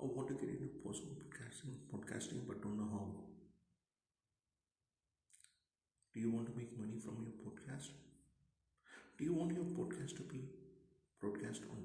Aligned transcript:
Oh, 0.00 0.06
or 0.06 0.08
want 0.14 0.28
to 0.28 0.34
get 0.34 0.48
into 0.48 0.68
podcasting, 0.84 1.74
podcasting 1.92 2.46
but 2.48 2.62
don't 2.62 2.76
know 2.76 2.88
how? 2.90 3.06
Do 6.14 6.20
you 6.20 6.30
want 6.30 6.46
to 6.46 6.56
make 6.56 6.78
money 6.78 7.00
from 7.00 7.16
your 7.24 7.32
podcast? 7.44 7.88
Do 9.18 9.24
you 9.24 9.34
want 9.34 9.52
your 9.52 9.66
podcast 9.66 10.16
to 10.16 10.22
be 10.22 10.40
broadcast 11.20 11.62
on 11.70 11.84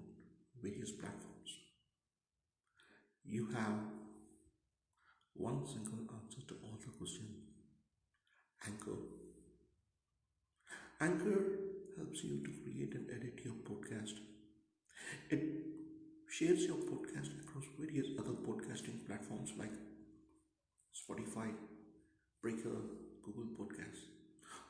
various 0.63 0.91
platforms? 0.91 1.59
You 3.25 3.47
have 3.47 3.79
one 5.35 5.67
single 5.67 5.99
answer 6.15 6.41
to 6.47 6.55
all 6.63 6.79
the 6.83 6.89
questions 6.97 7.43
Anchor. 8.67 8.97
Anchor 10.99 11.59
helps 11.95 12.23
you 12.25 12.43
to 12.43 12.51
create 12.63 12.93
and 12.95 13.09
edit 13.09 13.39
your 13.45 13.53
podcast. 13.53 14.15
It 15.29 15.74
shares 16.35 16.65
your 16.65 16.79
podcast 16.87 17.29
across 17.41 17.65
various 17.79 18.07
other 18.19 18.33
podcasting 18.45 18.95
platforms 19.07 19.51
like 19.57 19.75
Spotify, 21.01 21.45
Breaker, 22.41 22.75
Google 23.23 23.51
Podcasts. 23.57 24.03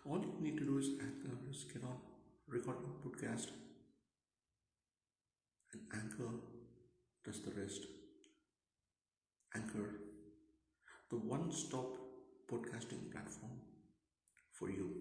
All 0.05 0.19
you 0.19 0.35
need 0.39 0.57
to 0.59 0.65
do 0.65 0.77
is 0.77 0.89
Anchor 1.01 1.35
get 1.73 1.83
on, 1.83 1.97
record 2.47 2.75
your 2.83 2.97
podcast, 3.05 3.47
and 5.73 5.81
Anchor 6.03 6.29
does 7.25 7.41
the 7.41 7.51
rest. 7.59 7.87
Anchor, 9.55 9.89
the 11.09 11.17
one 11.17 11.51
stop 11.51 11.97
podcasting 12.51 13.11
platform 13.11 13.57
for 14.51 14.69
you. 14.69 14.91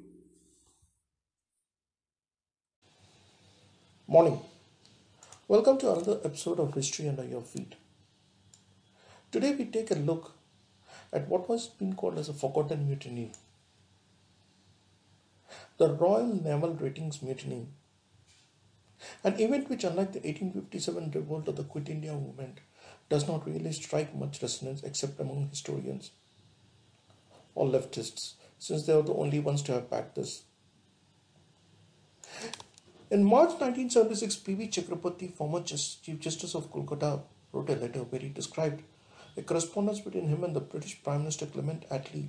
Morning. 4.08 4.40
Welcome 5.46 5.76
to 5.80 5.92
another 5.92 6.20
episode 6.24 6.58
of 6.58 6.72
History 6.72 7.06
Under 7.06 7.22
Your 7.22 7.42
Feet. 7.42 7.74
Today 9.30 9.54
we 9.54 9.66
take 9.66 9.90
a 9.90 9.94
look 9.94 10.32
at 11.12 11.28
what 11.28 11.50
was 11.50 11.66
been 11.66 11.94
called 11.94 12.16
as 12.16 12.30
a 12.30 12.32
forgotten 12.32 12.86
mutiny. 12.86 13.30
The 15.76 15.90
Royal 15.90 16.34
Naval 16.42 16.72
Ratings 16.72 17.20
Mutiny. 17.20 17.66
An 19.22 19.38
event 19.38 19.68
which, 19.68 19.84
unlike 19.84 20.12
the 20.12 20.20
1857 20.20 21.10
revolt 21.10 21.46
of 21.48 21.56
the 21.56 21.64
Quit 21.64 21.90
India 21.90 22.14
movement, 22.14 22.60
does 23.10 23.28
not 23.28 23.46
really 23.46 23.72
strike 23.72 24.14
much 24.14 24.40
resonance 24.40 24.82
except 24.82 25.20
among 25.20 25.50
historians 25.50 26.12
or 27.54 27.66
leftists, 27.66 28.32
since 28.58 28.86
they 28.86 28.94
are 28.94 29.02
the 29.02 29.12
only 29.12 29.40
ones 29.40 29.60
to 29.64 29.72
have 29.72 29.90
backed 29.90 30.14
this. 30.14 30.44
In 33.14 33.22
March 33.22 33.50
1976, 33.60 34.36
P.V. 34.38 34.66
Chakraborty, 34.66 35.32
former 35.32 35.60
Chief 35.62 36.18
Justice 36.18 36.56
of 36.56 36.72
Kolkata, 36.72 37.20
wrote 37.52 37.70
a 37.70 37.76
letter 37.76 38.00
where 38.00 38.20
he 38.20 38.28
described 38.28 38.82
a 39.36 39.42
correspondence 39.42 40.00
between 40.00 40.26
him 40.26 40.42
and 40.42 40.56
the 40.56 40.58
British 40.58 41.00
Prime 41.00 41.20
Minister 41.20 41.46
Clement 41.46 41.88
Attlee. 41.90 42.26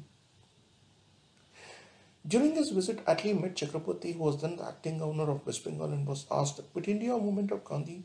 During 2.27 2.53
his 2.53 2.69
visit, 2.69 3.03
Attlee 3.05 3.33
met 3.33 3.55
Chakraborty, 3.55 4.13
who 4.13 4.19
was 4.19 4.39
then 4.39 4.57
the 4.57 4.67
acting 4.67 4.99
governor 4.99 5.31
of 5.31 5.43
West 5.47 5.63
Bengal, 5.63 5.91
and 5.91 6.05
was 6.05 6.27
asked, 6.29 6.61
Quit 6.71 6.87
India 6.87 7.17
movement 7.17 7.51
of 7.51 7.65
Gandhi 7.65 8.03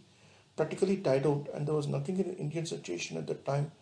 practically 0.56 0.96
died 0.96 1.26
out, 1.26 1.48
and 1.52 1.68
there 1.68 1.74
was 1.74 1.86
nothing 1.86 2.18
in 2.18 2.28
the 2.28 2.38
Indian 2.38 2.64
situation 2.64 3.18
at 3.18 3.26
that 3.26 3.44
time 3.44 3.72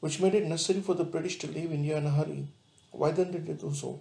which 0.00 0.20
made 0.20 0.34
it 0.34 0.44
necessary 0.44 0.82
for 0.82 0.94
the 0.94 1.04
British 1.04 1.38
to 1.38 1.46
leave 1.46 1.72
India 1.72 1.96
in 1.96 2.04
a 2.04 2.10
hurry. 2.10 2.48
Why 2.90 3.12
then 3.12 3.32
did 3.32 3.46
they 3.46 3.54
do 3.54 3.72
so? 3.72 4.00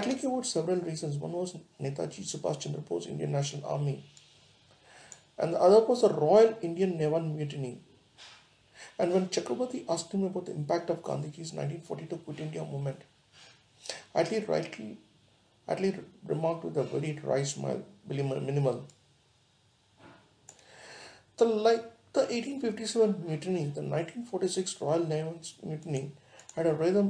Gave 0.00 0.24
out 0.24 0.46
several 0.46 0.76
reasons. 0.76 1.16
One 1.16 1.32
was 1.32 1.54
Netaji 1.80 2.22
Subhash 2.24 2.60
Chandra 2.60 2.80
Bose 2.80 3.06
Indian 3.08 3.30
National 3.32 3.66
Army, 3.66 4.02
and 5.38 5.52
the 5.52 5.60
other 5.60 5.84
was 5.84 6.00
the 6.00 6.08
Royal 6.08 6.56
Indian 6.62 6.96
Naval 6.96 7.20
Mutiny. 7.20 7.78
And 8.98 9.12
when 9.12 9.28
Chakraborty 9.28 9.84
asked 9.88 10.12
him 10.12 10.24
about 10.24 10.46
the 10.46 10.52
impact 10.52 10.88
of 10.90 11.02
Gandhiji's 11.02 11.52
1942 11.52 12.16
Quit 12.16 12.40
India 12.40 12.64
movement, 12.64 13.02
Attlee 14.14 14.48
rightly 14.48 14.98
Attlee 15.68 16.02
remarked 16.26 16.64
with 16.64 16.76
a 16.76 16.84
very 16.84 17.12
dry 17.12 17.42
smile, 17.42 17.82
minimal. 18.08 18.86
The 21.36 21.44
like 21.44 21.84
the 22.12 22.20
1857 22.20 23.24
mutiny, 23.26 23.64
the 23.64 23.82
1946 23.82 24.80
Royal 24.80 25.06
Naval 25.06 25.38
Mutiny, 25.62 26.12
had 26.56 26.66
a 26.66 26.74
rather 26.74 27.06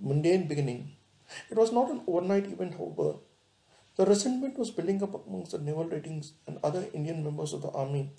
mundane 0.00 0.46
beginning. 0.48 0.92
It 1.50 1.56
was 1.56 1.72
not 1.72 1.90
an 1.90 2.02
overnight 2.06 2.46
event, 2.46 2.74
however. 2.74 3.18
The 3.96 4.06
resentment 4.06 4.58
was 4.58 4.70
building 4.70 5.02
up 5.02 5.26
amongst 5.26 5.52
the 5.52 5.58
naval 5.58 5.84
ratings 5.84 6.32
and 6.46 6.58
other 6.62 6.86
Indian 6.94 7.24
members 7.24 7.52
of 7.52 7.62
the 7.62 7.70
army. 7.70 8.10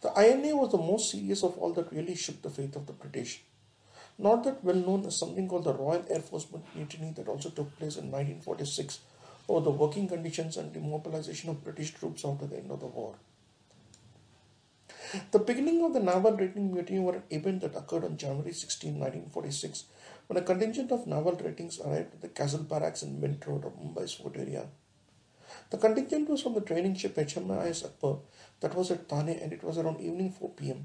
The 0.00 0.12
INA 0.16 0.56
was 0.56 0.70
the 0.70 0.78
most 0.78 1.10
serious 1.10 1.42
of 1.42 1.58
all 1.58 1.72
that 1.74 1.92
really 1.92 2.14
shook 2.14 2.40
the 2.42 2.50
faith 2.50 2.76
of 2.76 2.86
the 2.86 2.92
British. 2.92 3.42
Not 4.18 4.44
that 4.44 4.62
well 4.62 4.76
known 4.76 5.04
as 5.06 5.18
something 5.18 5.48
called 5.48 5.64
the 5.64 5.74
Royal 5.74 6.04
Air 6.08 6.20
Force 6.20 6.46
Mutiny 6.74 7.12
that 7.16 7.28
also 7.28 7.50
took 7.50 7.76
place 7.76 7.96
in 7.96 8.10
1946 8.10 9.00
over 9.48 9.64
the 9.64 9.70
working 9.70 10.08
conditions 10.08 10.56
and 10.56 10.72
demobilization 10.72 11.50
of 11.50 11.64
British 11.64 11.92
troops 11.92 12.24
after 12.24 12.46
the 12.46 12.56
end 12.56 12.70
of 12.70 12.80
the 12.80 12.86
war. 12.86 13.16
The 15.30 15.38
beginning 15.38 15.84
of 15.84 15.92
the 15.92 16.00
naval 16.00 16.32
rating 16.32 16.72
mutiny 16.72 16.98
was 16.98 17.16
an 17.16 17.22
event 17.30 17.60
that 17.60 17.76
occurred 17.76 18.04
on 18.04 18.16
January 18.16 18.52
16, 18.52 18.98
1946, 18.98 19.84
when 20.26 20.38
a 20.38 20.42
contingent 20.42 20.90
of 20.90 21.06
naval 21.06 21.36
ratings 21.36 21.78
arrived 21.80 22.14
at 22.14 22.20
the 22.20 22.28
Castle 22.28 22.64
Barracks 22.64 23.02
in 23.02 23.20
Mint 23.20 23.46
Road 23.46 23.64
of 23.64 23.74
Mumbai's 23.74 24.14
fort 24.14 24.36
area. 24.36 24.66
The 25.70 25.78
contingent 25.78 26.28
was 26.28 26.42
from 26.42 26.54
the 26.54 26.62
training 26.62 26.96
ship 26.96 27.14
HMIS 27.14 27.84
Akbar 27.84 28.18
that 28.60 28.74
was 28.74 28.90
at 28.90 29.08
Thane 29.08 29.38
and 29.40 29.52
it 29.52 29.62
was 29.62 29.78
around 29.78 30.00
evening 30.00 30.32
4 30.32 30.50
pm. 30.50 30.84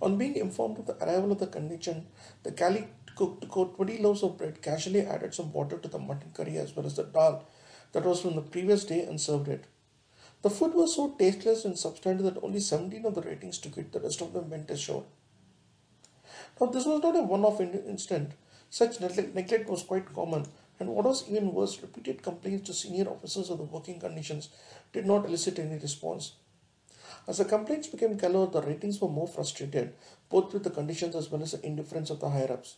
On 0.00 0.16
being 0.16 0.36
informed 0.36 0.78
of 0.78 0.86
the 0.86 1.04
arrival 1.04 1.32
of 1.32 1.38
the 1.38 1.46
contingent, 1.48 2.06
the 2.44 2.50
galley 2.50 2.88
cook 3.14 3.46
cooked 3.50 3.76
20 3.76 3.98
loaves 3.98 4.22
of 4.22 4.38
bread, 4.38 4.62
casually 4.62 5.02
added 5.02 5.34
some 5.34 5.52
water 5.52 5.76
to 5.76 5.88
the 5.88 5.98
mutton 5.98 6.30
curry 6.32 6.56
as 6.56 6.74
well 6.74 6.86
as 6.86 6.96
the 6.96 7.04
dal 7.04 7.46
that 7.92 8.04
was 8.04 8.22
from 8.22 8.36
the 8.36 8.42
previous 8.42 8.84
day 8.84 9.02
and 9.02 9.20
served 9.20 9.48
it. 9.48 9.66
The 10.42 10.50
food 10.50 10.74
was 10.74 10.96
so 10.96 11.10
tasteless 11.10 11.64
and 11.64 11.74
substandard 11.74 12.24
that 12.24 12.42
only 12.42 12.58
17 12.58 13.06
of 13.06 13.14
the 13.14 13.22
ratings 13.22 13.58
took 13.58 13.78
it, 13.78 13.92
the 13.92 14.00
rest 14.00 14.20
of 14.20 14.32
them 14.32 14.50
went 14.50 14.70
ashore. 14.70 15.04
Now, 16.60 16.66
this 16.66 16.84
was 16.84 17.00
not 17.00 17.16
a 17.16 17.22
one 17.22 17.44
off 17.44 17.60
incident. 17.60 18.32
Such 18.68 19.00
neglect 19.00 19.68
was 19.68 19.82
quite 19.84 20.12
common, 20.12 20.46
and 20.80 20.88
what 20.88 21.04
was 21.04 21.28
even 21.28 21.54
worse, 21.54 21.80
repeated 21.80 22.22
complaints 22.22 22.66
to 22.66 22.74
senior 22.74 23.08
officers 23.08 23.50
of 23.50 23.58
the 23.58 23.64
working 23.64 24.00
conditions 24.00 24.48
did 24.92 25.06
not 25.06 25.26
elicit 25.26 25.58
any 25.58 25.78
response. 25.78 26.32
As 27.28 27.38
the 27.38 27.44
complaints 27.44 27.86
became 27.86 28.18
callow, 28.18 28.46
the 28.46 28.62
ratings 28.62 29.00
were 29.00 29.08
more 29.08 29.28
frustrated, 29.28 29.94
both 30.28 30.52
with 30.52 30.64
the 30.64 30.70
conditions 30.70 31.14
as 31.14 31.30
well 31.30 31.42
as 31.42 31.52
the 31.52 31.64
indifference 31.64 32.10
of 32.10 32.18
the 32.18 32.30
higher 32.30 32.52
ups. 32.52 32.76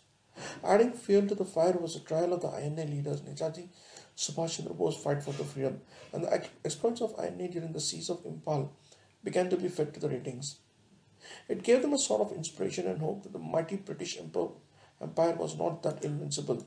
Adding 0.62 0.92
fuel 0.92 1.26
to 1.28 1.34
the 1.34 1.44
fire 1.44 1.76
was 1.78 1.94
the 1.94 2.00
trial 2.00 2.32
of 2.32 2.42
the 2.42 2.48
INA 2.48 2.84
leaders, 2.84 3.20
Netaji 3.20 3.68
Subhash 4.16 4.56
Chandra 4.56 4.74
Bose 4.74 4.96
fight 4.96 5.22
for 5.22 5.32
the 5.32 5.44
freedom, 5.44 5.80
and 6.12 6.24
the 6.24 6.46
exploits 6.64 7.00
of 7.02 7.14
INA 7.18 7.48
during 7.48 7.72
the 7.72 7.80
siege 7.80 8.08
of 8.08 8.24
Imphal 8.24 8.70
began 9.22 9.50
to 9.50 9.56
be 9.56 9.68
fed 9.68 9.92
to 9.94 10.00
the 10.00 10.08
ratings. 10.08 10.58
It 11.48 11.62
gave 11.62 11.82
them 11.82 11.92
a 11.92 11.98
sort 11.98 12.20
of 12.20 12.32
inspiration 12.36 12.86
and 12.86 13.00
hope 13.00 13.22
that 13.22 13.32
the 13.32 13.38
mighty 13.38 13.76
British 13.76 14.18
Empire 14.18 15.34
was 15.34 15.56
not 15.56 15.82
that 15.82 16.04
invincible. 16.04 16.66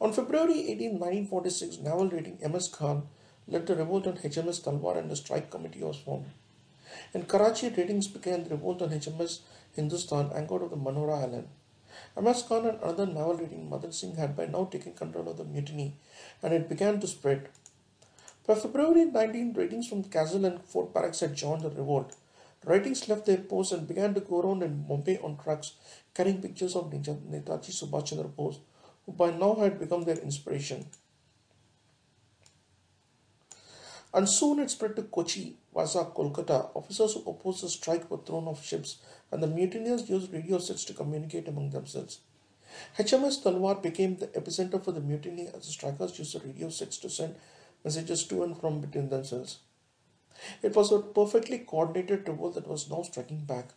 On 0.00 0.12
February 0.12 0.70
18, 0.70 0.98
1946, 0.98 1.78
naval 1.78 2.08
rating 2.08 2.38
M.S. 2.42 2.68
Khan 2.68 3.08
led 3.46 3.66
the 3.66 3.76
revolt 3.76 4.06
on 4.06 4.14
HMS 4.14 4.62
Talwar 4.62 4.96
and 4.96 5.10
a 5.10 5.16
strike 5.16 5.50
committee 5.50 5.82
was 5.82 5.96
formed. 5.96 6.30
In 7.14 7.24
Karachi, 7.24 7.68
ratings 7.70 8.08
began 8.08 8.44
the 8.44 8.50
revolt 8.50 8.82
on 8.82 8.90
HMS 8.90 9.40
Hindustan 9.74 10.30
anchored 10.34 10.62
of 10.62 10.70
the 10.70 10.76
Manora 10.76 11.22
Island. 11.22 11.48
MS 12.20 12.42
Khan 12.42 12.66
and 12.66 12.78
another 12.82 13.06
naval 13.06 13.34
rating 13.34 13.68
Madan 13.68 13.92
Singh 13.92 14.16
had 14.16 14.36
by 14.36 14.46
now 14.46 14.64
taken 14.64 14.92
control 14.92 15.28
of 15.28 15.36
the 15.36 15.44
mutiny 15.44 15.96
and 16.42 16.52
it 16.52 16.68
began 16.68 17.00
to 17.00 17.06
spread. 17.06 17.48
By 18.46 18.54
February 18.54 19.04
19, 19.04 19.52
ratings 19.52 19.88
from 19.88 20.02
the 20.02 20.08
castle 20.08 20.44
and 20.44 20.62
Fort 20.64 20.92
Barracks 20.92 21.20
had 21.20 21.34
joined 21.34 21.62
the 21.62 21.70
revolt. 21.70 22.16
Ratings 22.64 23.08
left 23.08 23.26
their 23.26 23.38
posts 23.38 23.72
and 23.72 23.88
began 23.88 24.12
to 24.14 24.20
go 24.20 24.40
around 24.40 24.62
in 24.62 24.82
Bombay 24.82 25.18
on 25.18 25.36
trucks 25.36 25.74
carrying 26.14 26.42
pictures 26.42 26.76
of 26.76 26.90
Netaji 26.90 27.72
Subhash 27.72 28.06
Chandra 28.06 28.28
Bose, 28.28 28.58
who 29.06 29.12
by 29.12 29.30
now 29.30 29.54
had 29.54 29.78
become 29.78 30.02
their 30.02 30.18
inspiration. 30.18 30.86
And 34.12 34.28
soon 34.28 34.58
it 34.58 34.70
spread 34.70 34.96
to 34.96 35.02
Kochi, 35.02 35.56
Vasa, 35.72 36.04
Kolkata. 36.04 36.70
Officers 36.74 37.14
who 37.14 37.30
opposed 37.30 37.62
the 37.62 37.68
strike 37.68 38.10
were 38.10 38.18
thrown 38.18 38.48
off 38.48 38.64
ships, 38.64 38.98
and 39.30 39.42
the 39.42 39.46
mutineers 39.46 40.10
used 40.10 40.32
radio 40.32 40.58
sets 40.58 40.84
to 40.86 40.94
communicate 40.94 41.46
among 41.46 41.70
themselves. 41.70 42.20
HMS 42.98 43.42
Talwar 43.42 43.82
became 43.82 44.16
the 44.16 44.28
epicenter 44.28 44.82
for 44.82 44.92
the 44.92 45.00
mutiny 45.00 45.48
as 45.48 45.66
the 45.66 45.72
strikers 45.72 46.18
used 46.18 46.34
the 46.34 46.46
radio 46.46 46.68
sets 46.68 46.98
to 46.98 47.10
send 47.10 47.36
messages 47.84 48.24
to 48.24 48.42
and 48.42 48.58
from 48.58 48.80
between 48.80 49.08
themselves. 49.08 49.58
It 50.62 50.74
was 50.74 50.90
a 50.92 51.00
perfectly 51.00 51.58
coordinated 51.58 52.28
revolt 52.28 52.54
that 52.54 52.68
was 52.68 52.90
now 52.90 53.02
striking 53.02 53.44
back, 53.44 53.70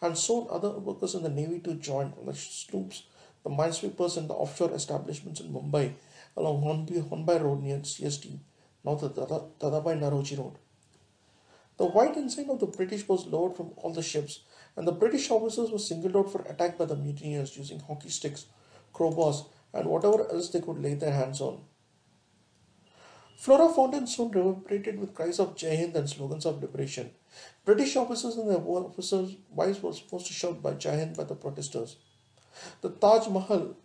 and 0.00 0.16
soon 0.16 0.46
other 0.50 0.70
workers 0.78 1.14
in 1.14 1.22
the 1.22 1.28
navy 1.28 1.58
too 1.58 1.74
joined, 1.74 2.14
the 2.24 2.34
sloops, 2.34 3.04
the 3.44 3.50
minesweepers, 3.50 4.16
and 4.16 4.28
the 4.28 4.34
offshore 4.34 4.72
establishments 4.72 5.40
in 5.40 5.52
Mumbai 5.52 5.94
along 6.36 6.62
Hornby, 6.62 7.00
Hornby 7.00 7.34
Road 7.34 7.62
near 7.62 7.78
CST, 7.78 8.38
now 8.84 8.94
the 8.94 9.10
Dadabhai 9.10 9.98
Naoroji 9.98 10.38
Road. 10.38 10.54
The 11.78 11.86
white 11.86 12.16
ensign 12.16 12.50
of 12.50 12.58
the 12.58 12.66
British 12.66 13.06
was 13.08 13.26
lowered 13.26 13.56
from 13.56 13.72
all 13.76 13.92
the 13.92 14.02
ships, 14.02 14.40
and 14.76 14.86
the 14.86 14.92
British 14.92 15.30
officers 15.30 15.70
were 15.70 15.78
singled 15.78 16.16
out 16.16 16.32
for 16.32 16.42
attack 16.42 16.76
by 16.76 16.86
the 16.86 16.96
mutineers 16.96 17.56
using 17.56 17.80
hockey 17.80 18.08
sticks, 18.08 18.46
crowbars, 18.92 19.46
and 19.72 19.86
whatever 19.86 20.28
else 20.30 20.48
they 20.48 20.60
could 20.60 20.82
lay 20.82 20.94
their 20.94 21.12
hands 21.12 21.40
on. 21.40 21.60
Flora 23.36 23.72
Fountain 23.72 24.08
soon 24.08 24.32
reverberated 24.32 24.98
with 24.98 25.14
cries 25.14 25.38
of 25.38 25.54
Jai 25.54 25.76
Hind 25.76 25.94
and 25.94 26.10
slogans 26.10 26.44
of 26.44 26.60
liberation. 26.60 27.12
British 27.64 27.94
officers 27.94 28.36
and 28.36 28.50
their 28.50 28.58
officers' 28.58 29.36
wives 29.50 29.80
were 29.80 29.92
supposed 29.92 30.26
to 30.26 30.32
shout 30.32 30.60
by 30.60 30.72
Jai 30.74 30.96
Hind 30.96 31.16
by 31.16 31.22
the 31.22 31.36
protesters. 31.36 31.96
The 32.80 32.90
Taj 32.90 33.28
Mahal 33.28 33.76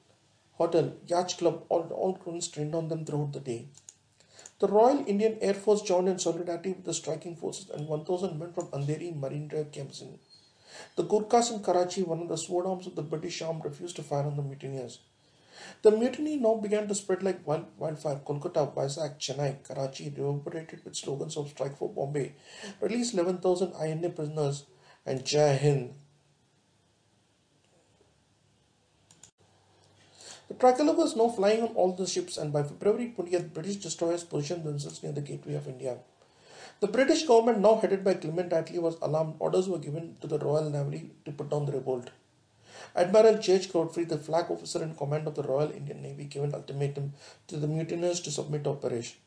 Hotel, 0.54 0.94
Yacht 1.06 1.38
Club, 1.38 1.66
all, 1.70 1.88
all 1.92 2.16
crowns 2.16 2.48
trained 2.48 2.74
on 2.74 2.88
them 2.88 3.06
throughout 3.06 3.34
the 3.34 3.40
day. 3.40 3.68
The 4.64 4.70
Royal 4.70 5.04
Indian 5.06 5.38
Air 5.42 5.56
Force 5.56 5.82
joined 5.82 6.08
in 6.08 6.20
solidarity 6.20 6.72
with 6.72 6.86
the 6.86 6.94
striking 6.94 7.36
forces 7.36 7.70
and 7.70 7.86
1,000 7.86 8.40
men 8.40 8.54
from 8.54 8.68
Andheri 8.68 9.14
Marine 9.14 9.50
Drive 9.50 9.76
in. 9.76 10.20
The 10.96 11.04
Gurkhas 11.04 11.52
in 11.52 11.62
Karachi, 11.62 12.04
one 12.04 12.22
of 12.22 12.30
the 12.30 12.38
sword 12.38 12.66
arms 12.66 12.88
of 12.88 12.96
the 12.96 13.02
British 13.02 13.42
arm, 13.42 13.62
refused 13.62 13.98
to 13.98 14.04
fire 14.04 14.24
on 14.24 14.38
the 14.38 14.42
mutineers. 14.42 15.00
The 15.82 15.92
mutiny 15.92 16.38
now 16.38 16.56
began 16.56 16.88
to 16.88 16.96
spread 16.96 17.24
like 17.24 17.46
wild, 17.46 17.66
wildfire. 17.78 18.22
Kolkata, 18.26 18.74
Vizag, 18.74 19.20
Chennai, 19.20 19.68
Karachi 19.68 20.14
reverberated 20.16 20.86
with 20.86 20.96
slogans 20.96 21.36
of 21.36 21.50
strike 21.50 21.78
for 21.78 21.90
Bombay, 21.90 22.32
release 22.80 23.14
11,000 23.14 23.74
INA 23.86 24.12
prisoners, 24.12 24.66
and 25.06 25.26
Jai 25.26 25.58
Hind. 25.58 25.94
The 30.54 30.60
tricolor 30.60 30.94
was 30.94 31.16
now 31.16 31.30
flying 31.30 31.64
on 31.64 31.70
all 31.70 31.94
the 31.94 32.06
ships, 32.06 32.38
and 32.38 32.54
by 32.54 32.62
February 32.62 33.12
20th, 33.18 33.54
British 33.54 33.78
destroyers 33.78 34.24
positioned 34.24 34.64
themselves 34.64 35.02
near 35.02 35.12
the 35.12 35.20
gateway 35.20 35.56
of 35.56 35.68
India. 35.68 35.98
The 36.80 36.88
British 36.88 37.24
government, 37.26 37.60
now 37.60 37.78
headed 37.78 38.04
by 38.04 38.14
Clement 38.14 38.52
Attlee, 38.52 38.80
was 38.80 38.96
alarmed. 39.02 39.38
Orders 39.40 39.68
were 39.68 39.80
given 39.80 40.16
to 40.22 40.28
the 40.28 40.38
Royal 40.38 40.70
Navy 40.70 41.10
to 41.26 41.32
put 41.32 41.50
down 41.50 41.66
the 41.66 41.72
revolt. 41.72 42.12
Admiral 42.96 43.40
J.H. 43.40 43.74
Godfrey, 43.74 44.04
the 44.04 44.20
flag 44.20 44.52
officer 44.52 44.84
in 44.84 44.94
command 44.94 45.28
of 45.28 45.34
the 45.34 45.42
Royal 45.42 45.72
Indian 45.72 46.04
Navy, 46.04 46.26
gave 46.26 46.44
an 46.44 46.54
ultimatum 46.54 47.14
to 47.48 47.58
the 47.58 47.68
mutineers 47.68 48.22
to 48.22 48.30
submit 48.30 48.64
perish. 48.80 49.18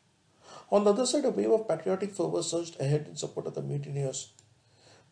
On 0.70 0.84
the 0.84 0.92
other 0.92 1.06
side, 1.06 1.24
a 1.24 1.30
wave 1.30 1.50
of 1.50 1.66
patriotic 1.66 2.12
fervour 2.12 2.44
surged 2.44 2.80
ahead 2.80 3.08
in 3.08 3.16
support 3.16 3.48
of 3.48 3.56
the 3.56 3.62
mutineers. 3.62 4.32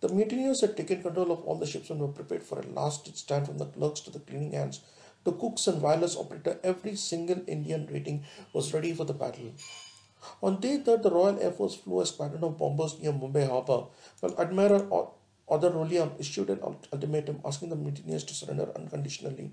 The 0.01 0.11
mutineers 0.11 0.61
had 0.61 0.77
taken 0.77 1.03
control 1.03 1.33
of 1.33 1.43
all 1.45 1.57
the 1.57 1.67
ships 1.67 1.91
and 1.91 1.99
were 1.99 2.07
prepared 2.07 2.45
for 2.45 2.61
a 2.61 2.67
last 2.67 3.17
stand 3.17 3.47
from 3.47 3.59
the 3.59 3.67
clerks 3.67 4.01
to 4.03 4.11
the 4.11 4.21
cleaning 4.21 4.53
hands 4.53 4.81
the 5.25 5.33
cooks 5.33 5.67
and 5.67 5.83
wireless 5.83 6.17
operator, 6.17 6.61
every 6.63 6.97
single 6.97 7.43
Indian 7.47 7.87
rating 7.91 8.25
was 8.53 8.73
ready 8.73 8.93
for 8.93 9.05
the 9.05 9.13
battle. 9.15 9.53
On 10.43 10.61
day 10.61 10.79
3rd, 10.79 11.03
the 11.03 11.11
Royal 11.11 11.39
Air 11.41 11.51
Force 11.51 11.75
flew 11.75 12.01
a 12.01 12.07
squadron 12.07 12.45
of 12.45 12.57
bombers 12.57 12.99
near 13.01 13.13
Mumbai 13.13 13.49
harbour, 13.49 13.87
while 14.21 14.41
Admiral 14.41 15.15
Other 15.49 15.71
Rolliam 15.71 16.19
issued 16.19 16.49
an 16.49 16.61
ultimatum 16.63 17.41
asking 17.45 17.69
the 17.69 17.77
mutineers 17.77 18.25
to 18.25 18.35
surrender 18.35 18.71
unconditionally. 18.75 19.51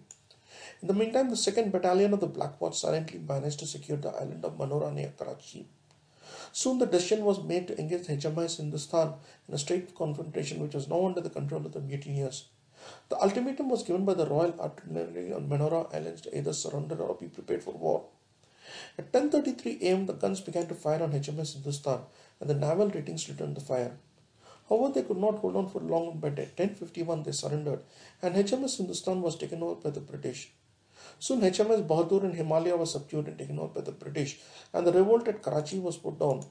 In 0.82 0.88
the 0.88 0.94
meantime, 0.94 1.30
the 1.30 1.36
2nd 1.36 1.72
Battalion 1.72 2.14
of 2.14 2.22
the 2.22 2.28
Black 2.28 2.60
Watch 2.62 2.80
silently 2.80 3.20
managed 3.20 3.60
to 3.60 3.68
secure 3.68 3.98
the 3.98 4.10
island 4.10 4.46
of 4.46 4.58
Manora 4.58 4.94
near 4.94 5.14
Karachi. 5.18 5.68
Soon 6.54 6.80
the 6.80 6.86
decision 6.86 7.26
was 7.26 7.44
made 7.44 7.68
to 7.68 7.80
engage 7.80 8.08
HMS 8.08 8.58
Hindustan 8.58 9.14
in 9.48 9.54
a 9.54 9.58
straight 9.58 9.94
confrontation 9.96 10.60
which 10.62 10.74
was 10.74 10.88
now 10.88 11.06
under 11.06 11.22
the 11.22 11.30
control 11.30 11.66
of 11.66 11.74
the 11.74 11.82
mutineers. 11.82 12.46
The 13.10 13.22
ultimatum 13.22 13.70
was 13.70 13.84
given 13.84 14.06
by 14.06 14.14
the 14.14 14.26
Royal 14.26 14.60
Artillery 14.60 15.34
on 15.34 15.50
Manora 15.50 15.94
Islands 15.94 16.22
to 16.22 16.38
either 16.38 16.54
surrender 16.54 16.96
or 16.96 17.16
be 17.16 17.28
prepared 17.28 17.64
for 17.64 17.74
war. 17.74 18.06
At 18.98 19.12
10.33 19.12 19.84
am, 19.84 20.06
the 20.06 20.14
guns 20.14 20.42
began 20.42 20.68
to 20.68 20.76
fire 20.76 21.04
on 21.04 21.12
HMS 21.12 21.54
Hindustan 21.54 22.02
and 22.40 22.50
the 22.50 22.54
naval 22.54 22.90
ratings 22.90 23.28
returned 23.28 23.58
the 23.58 23.62
fire. 23.62 23.98
However, 24.70 24.94
they 24.94 25.04
could 25.04 25.18
not 25.18 25.40
hold 25.40 25.56
on 25.58 25.68
for 25.68 25.82
long 25.82 26.20
by 26.20 26.30
10.51 26.30 27.26
they 27.26 27.32
surrendered 27.32 27.84
and 28.22 28.36
HMS 28.36 28.78
Hindustan 28.78 29.22
was 29.22 29.36
taken 29.36 29.62
over 29.62 29.76
by 29.76 29.90
the 29.90 30.00
British. 30.00 30.52
Soon 31.20 31.42
HMS 31.42 31.86
Bahadur 31.86 32.24
and 32.24 32.36
Himalaya 32.36 32.78
was 32.78 32.94
subdued 32.94 33.28
and 33.28 33.38
taken 33.38 33.60
over 33.60 33.74
by 33.74 33.82
the 33.82 33.92
British 33.92 34.40
and 34.74 34.86
the 34.86 34.94
revolt 34.94 35.28
at 35.28 35.42
Karachi 35.42 35.80
was 35.80 35.98
put 35.98 36.20
down. 36.20 36.46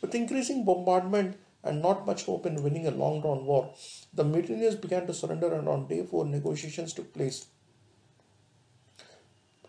With 0.00 0.14
increasing 0.14 0.64
bombardment, 0.64 1.36
and 1.62 1.82
not 1.82 2.06
much 2.06 2.24
hope 2.24 2.46
in 2.46 2.62
winning 2.62 2.86
a 2.86 2.90
long 2.90 3.20
drawn 3.20 3.44
war, 3.44 3.74
the 4.14 4.24
mutineers 4.24 4.76
began 4.76 5.06
to 5.06 5.14
surrender 5.14 5.52
and 5.54 5.68
on 5.68 5.86
day 5.86 6.04
4 6.04 6.24
negotiations 6.26 6.92
took 6.92 7.12
place. 7.12 7.46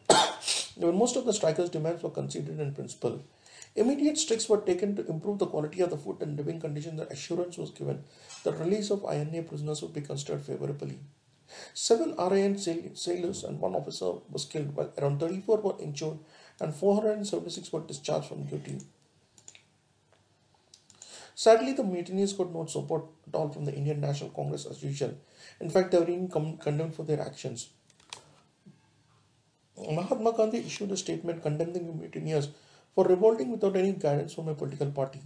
when 0.75 0.97
most 0.97 1.15
of 1.15 1.25
the 1.25 1.33
strikers' 1.33 1.69
demands 1.69 2.03
were 2.03 2.09
conceded 2.09 2.59
in 2.59 2.73
principle, 2.73 3.23
immediate 3.75 4.17
steps 4.17 4.47
were 4.49 4.61
taken 4.61 4.95
to 4.95 5.07
improve 5.07 5.39
the 5.39 5.47
quality 5.47 5.81
of 5.81 5.89
the 5.89 5.97
food 5.97 6.21
and 6.21 6.37
living 6.37 6.59
conditions 6.59 6.99
and 6.99 7.11
assurance 7.11 7.57
was 7.57 7.71
given 7.71 8.03
that 8.43 8.59
release 8.59 8.89
of 8.89 9.05
INA 9.11 9.43
prisoners 9.43 9.81
would 9.81 9.93
be 9.93 10.01
considered 10.01 10.41
favorably. 10.41 10.99
Seven 11.73 12.15
RIN 12.17 12.57
sailors 12.57 13.43
and 13.43 13.59
one 13.59 13.75
officer 13.75 14.13
was 14.29 14.45
killed, 14.45 14.73
while 14.75 14.93
around 14.97 15.19
34 15.19 15.57
were 15.57 15.81
injured 15.81 16.17
and 16.61 16.73
476 16.73 17.73
were 17.73 17.81
discharged 17.81 18.27
from 18.27 18.45
duty. 18.45 18.79
Sadly, 21.41 21.73
the 21.73 21.83
mutineers 21.83 22.33
got 22.33 22.53
no 22.53 22.67
support 22.67 23.05
at 23.27 23.33
all 23.33 23.49
from 23.49 23.65
the 23.65 23.73
Indian 23.73 23.99
National 23.99 24.29
Congress 24.29 24.67
as 24.67 24.83
usual. 24.83 25.15
In 25.59 25.71
fact, 25.71 25.89
they 25.89 25.97
were 25.97 26.07
even 26.07 26.27
condemned 26.27 26.93
for 26.93 27.01
their 27.01 27.19
actions. 27.19 27.69
Mahatma 29.75 30.33
Gandhi 30.33 30.59
issued 30.59 30.91
a 30.91 30.97
statement 30.97 31.41
condemning 31.41 31.87
the 31.87 31.93
mutineers 31.93 32.49
for 32.93 33.05
revolting 33.05 33.49
without 33.49 33.75
any 33.75 33.93
guidance 33.93 34.35
from 34.35 34.49
a 34.49 34.53
political 34.53 34.91
party. 34.91 35.19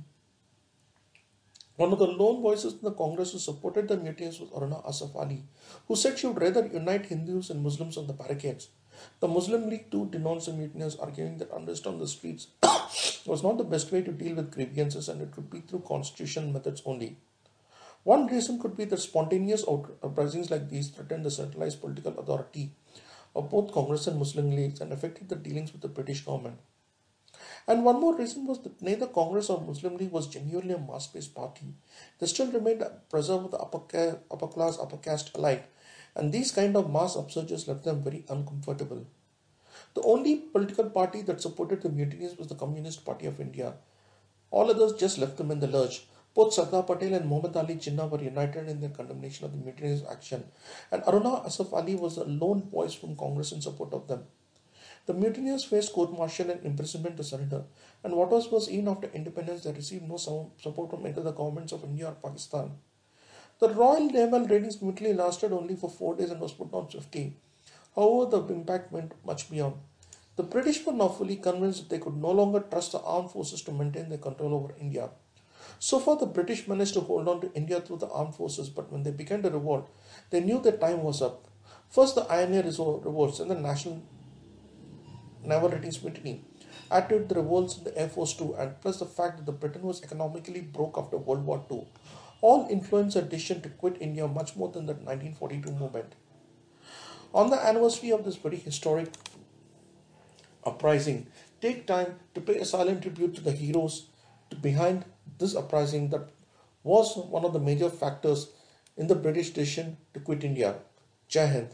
One 1.75 1.91
of 1.91 1.99
the 1.99 2.07
lone 2.07 2.41
voices 2.41 2.75
in 2.75 2.83
the 2.83 2.91
Congress 2.91 3.33
who 3.33 3.39
supported 3.39 3.89
the 3.89 3.97
mutineers 3.97 4.39
was 4.39 4.51
Aruna 4.51 4.87
Asaf 4.87 5.13
Ali, 5.17 5.43
who 5.89 5.97
said 5.97 6.17
she 6.17 6.27
would 6.27 6.41
rather 6.41 6.65
unite 6.65 7.07
Hindus 7.07 7.49
and 7.49 7.61
Muslims 7.61 7.97
on 7.97 8.07
the 8.07 8.13
barricades. 8.13 8.69
The 9.19 9.27
Muslim 9.27 9.69
League 9.69 9.91
too 9.91 10.05
denounced 10.05 10.45
the 10.45 10.53
mutineers, 10.53 10.95
arguing 10.95 11.39
that 11.39 11.51
unrest 11.51 11.85
on 11.85 11.99
the 11.99 12.07
streets 12.07 12.47
was 13.25 13.43
not 13.43 13.57
the 13.57 13.63
best 13.63 13.91
way 13.91 14.01
to 14.01 14.11
deal 14.11 14.35
with 14.35 14.51
grievances 14.51 15.09
and 15.09 15.21
it 15.21 15.31
could 15.31 15.49
be 15.49 15.61
through 15.61 15.83
constitutional 15.87 16.51
methods 16.51 16.81
only. 16.85 17.17
One 18.03 18.27
reason 18.27 18.59
could 18.59 18.77
be 18.77 18.85
that 18.85 18.99
spontaneous 18.99 19.65
uprisings 19.67 20.51
like 20.51 20.69
these 20.69 20.89
threatened 20.89 21.25
the 21.25 21.31
centralized 21.31 21.81
political 21.81 22.17
authority 22.19 22.71
of 23.35 23.49
both 23.49 23.71
Congress 23.73 24.07
and 24.07 24.19
Muslim 24.19 24.51
leagues 24.51 24.79
and 24.79 24.93
affected 24.93 25.27
the 25.27 25.35
dealings 25.35 25.71
with 25.71 25.81
the 25.81 25.87
British 25.87 26.21
government. 26.23 26.59
And 27.67 27.83
one 27.83 27.99
more 27.99 28.15
reason 28.15 28.45
was 28.45 28.61
that 28.61 28.81
neither 28.81 29.07
Congress 29.07 29.49
or 29.49 29.59
Muslim 29.59 29.97
League 29.97 30.11
was 30.11 30.27
genuinely 30.27 30.75
a 30.75 30.77
mass 30.77 31.07
based 31.07 31.33
party. 31.33 31.73
They 32.19 32.27
still 32.27 32.51
remained 32.51 32.81
a 32.81 32.91
preserve 33.09 33.45
of 33.45 33.51
the 33.51 33.57
upper, 33.57 34.19
upper 34.31 34.47
class, 34.47 34.77
upper 34.79 34.97
caste 34.97 35.31
alike, 35.35 35.67
and 36.15 36.31
these 36.31 36.51
kind 36.51 36.77
of 36.77 36.91
mass 36.91 37.15
upsurges 37.15 37.67
left 37.67 37.83
them 37.83 38.03
very 38.03 38.23
uncomfortable. 38.29 39.05
The 39.95 40.03
only 40.03 40.35
political 40.35 40.89
party 40.89 41.21
that 41.23 41.41
supported 41.41 41.81
the 41.81 41.89
mutinies 41.89 42.37
was 42.37 42.47
the 42.47 42.55
Communist 42.55 43.05
Party 43.05 43.27
of 43.27 43.39
India. 43.39 43.75
All 44.51 44.69
others 44.69 44.93
just 44.93 45.17
left 45.17 45.37
them 45.37 45.51
in 45.51 45.61
the 45.61 45.67
lurch. 45.67 46.05
Both 46.33 46.53
Sardar 46.53 46.83
Patel 46.83 47.13
and 47.13 47.29
Muhammad 47.29 47.55
Ali 47.55 47.75
Jinnah 47.75 48.09
were 48.09 48.21
united 48.21 48.67
in 48.67 48.81
their 48.81 48.89
condemnation 48.89 49.45
of 49.45 49.53
the 49.53 49.57
mutinies 49.57 50.03
action, 50.11 50.43
and 50.91 51.01
Aruna 51.03 51.45
Asaf 51.45 51.71
Ali 51.73 51.95
was 51.95 52.17
the 52.17 52.25
lone 52.25 52.63
voice 52.63 52.93
from 52.93 53.15
Congress 53.15 53.53
in 53.53 53.61
support 53.61 53.93
of 53.93 54.07
them. 54.09 54.25
The 55.05 55.13
mutineers 55.13 55.63
faced 55.63 55.93
court 55.93 56.11
martial 56.11 56.49
and 56.49 56.65
imprisonment 56.65 57.15
to 57.15 57.23
surrender, 57.23 57.63
and 58.03 58.15
what 58.15 58.31
was 58.31 58.51
worse, 58.51 58.67
even 58.67 58.89
after 58.89 59.09
independence, 59.13 59.63
they 59.63 59.71
received 59.71 60.09
no 60.09 60.17
support 60.17 60.89
from 60.89 61.07
either 61.07 61.21
the 61.21 61.31
governments 61.31 61.71
of 61.71 61.85
India 61.85 62.07
or 62.07 62.17
Pakistan. 62.21 62.71
The 63.59 63.69
Royal 63.69 64.07
Naval 64.07 64.45
Ratings 64.45 64.81
mutiny 64.81 65.13
lasted 65.13 65.53
only 65.53 65.77
for 65.77 65.89
four 65.89 66.15
days 66.15 66.31
and 66.31 66.41
was 66.41 66.51
put 66.51 66.69
down 66.69 66.89
swiftly. 66.89 67.37
However, 67.95 68.37
the 68.37 68.53
impact 68.53 68.91
went 68.91 69.13
much 69.25 69.49
beyond. 69.49 69.75
The 70.35 70.43
British 70.43 70.85
were 70.85 70.93
now 70.93 71.07
fully 71.07 71.37
convinced 71.37 71.79
that 71.79 71.89
they 71.89 72.03
could 72.03 72.17
no 72.17 72.31
longer 72.31 72.59
trust 72.59 72.91
the 72.91 72.99
armed 72.99 73.31
forces 73.31 73.61
to 73.63 73.71
maintain 73.71 74.09
their 74.09 74.17
control 74.17 74.53
over 74.53 74.73
India. 74.79 75.09
So 75.79 75.99
far, 75.99 76.17
the 76.17 76.25
British 76.25 76.67
managed 76.67 76.93
to 76.95 77.01
hold 77.01 77.27
on 77.27 77.41
to 77.41 77.53
India 77.53 77.79
through 77.79 77.97
the 77.97 78.09
armed 78.09 78.35
forces, 78.35 78.69
but 78.69 78.91
when 78.91 79.03
they 79.03 79.11
began 79.11 79.41
to 79.43 79.49
revolt, 79.49 79.89
they 80.29 80.41
knew 80.41 80.59
their 80.59 80.77
time 80.77 81.03
was 81.03 81.21
up. 81.21 81.47
First, 81.89 82.15
the 82.15 82.23
INA 82.23 82.63
revolts 82.63 83.39
and 83.39 83.49
the 83.49 83.55
National 83.55 84.01
Naval 85.43 85.69
Ratings 85.69 86.03
Mutiny. 86.03 86.43
Add 86.91 87.09
to 87.09 87.15
it 87.15 87.29
the 87.29 87.35
revolts 87.35 87.77
in 87.77 87.83
the 87.85 87.97
Air 87.97 88.09
Force 88.09 88.33
too, 88.33 88.55
and 88.55 88.79
plus 88.81 88.99
the 88.99 89.05
fact 89.05 89.37
that 89.37 89.45
the 89.45 89.51
Britain 89.51 89.83
was 89.83 90.03
economically 90.03 90.61
broke 90.61 90.97
after 90.97 91.17
World 91.17 91.45
War 91.45 91.63
II, 91.71 91.87
all 92.41 92.67
influenced 92.69 93.15
a 93.15 93.21
decision 93.21 93.61
to 93.61 93.69
quit 93.69 93.97
India 94.01 94.27
much 94.27 94.55
more 94.55 94.69
than 94.69 94.85
the 94.85 94.93
1942 94.93 95.71
movement. 95.71 96.15
On 97.35 97.49
the 97.49 97.61
anniversary 97.61 98.11
of 98.11 98.23
this 98.23 98.37
very 98.37 98.55
historic 98.55 99.09
uprising, 100.63 101.27
take 101.59 101.85
time 101.85 102.17
to 102.33 102.39
pay 102.39 102.59
a 102.59 102.65
silent 102.65 103.01
tribute 103.01 103.35
to 103.35 103.41
the 103.41 103.51
heroes 103.51 104.07
behind 104.61 105.03
this 105.37 105.53
uprising 105.53 106.07
that 106.11 106.29
was 106.83 107.17
one 107.17 107.43
of 107.43 107.51
the 107.51 107.59
major 107.59 107.89
factors 107.89 108.51
in 108.95 109.07
the 109.07 109.15
British 109.15 109.49
decision 109.49 109.97
to 110.13 110.21
quit 110.21 110.45
India. 110.45 110.75
Jai 111.27 111.47
Hind. 111.47 111.69